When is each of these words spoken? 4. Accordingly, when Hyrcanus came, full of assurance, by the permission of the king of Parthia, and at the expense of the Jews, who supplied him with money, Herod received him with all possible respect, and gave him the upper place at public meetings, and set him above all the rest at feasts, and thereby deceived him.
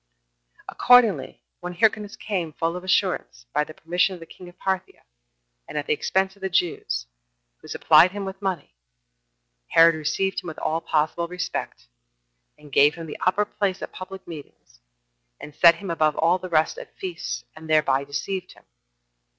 4. 0.65 0.65
Accordingly, 0.69 1.43
when 1.59 1.75
Hyrcanus 1.75 2.15
came, 2.15 2.53
full 2.53 2.75
of 2.75 2.83
assurance, 2.83 3.45
by 3.53 3.63
the 3.63 3.75
permission 3.75 4.15
of 4.15 4.19
the 4.19 4.25
king 4.25 4.49
of 4.49 4.57
Parthia, 4.57 5.03
and 5.67 5.77
at 5.77 5.85
the 5.85 5.93
expense 5.93 6.35
of 6.35 6.41
the 6.41 6.49
Jews, 6.49 7.05
who 7.57 7.67
supplied 7.67 8.09
him 8.09 8.25
with 8.25 8.41
money, 8.41 8.73
Herod 9.67 9.93
received 9.93 10.41
him 10.43 10.47
with 10.47 10.57
all 10.57 10.81
possible 10.81 11.27
respect, 11.27 11.85
and 12.57 12.71
gave 12.73 12.95
him 12.95 13.05
the 13.05 13.19
upper 13.27 13.45
place 13.45 13.83
at 13.83 13.91
public 13.91 14.27
meetings, 14.27 14.79
and 15.39 15.53
set 15.53 15.75
him 15.75 15.91
above 15.91 16.15
all 16.15 16.39
the 16.39 16.49
rest 16.49 16.79
at 16.79 16.97
feasts, 16.97 17.43
and 17.55 17.69
thereby 17.69 18.03
deceived 18.03 18.53
him. 18.53 18.63